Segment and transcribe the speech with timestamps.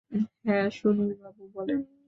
[0.45, 1.79] হ্যাঁঁ, সুনীল বাবু, বলেন।